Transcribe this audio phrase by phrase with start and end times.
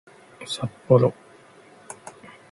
[0.47, 1.13] さっぽろ